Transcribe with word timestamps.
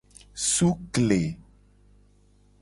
Sukle. 0.51 1.21